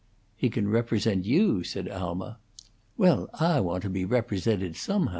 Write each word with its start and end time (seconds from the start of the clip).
"He 0.35 0.49
can 0.49 0.67
represent 0.67 1.25
you," 1.25 1.63
said 1.63 1.87
Alma. 1.87 2.39
"Well, 2.97 3.29
Ah 3.39 3.61
want 3.61 3.83
to 3.83 3.89
be 3.91 4.03
represented, 4.03 4.73
someho'." 4.75 5.09